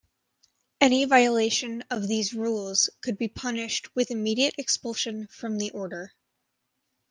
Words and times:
Any 0.79 1.05
violation 1.05 1.83
of 1.91 2.07
these 2.07 2.33
rules 2.33 2.89
could 3.01 3.19
be 3.19 3.27
punished 3.27 3.93
with 3.95 4.09
immediate 4.09 4.55
expulsion 4.57 5.27
from 5.27 5.59
the 5.59 5.69
order. 5.69 6.11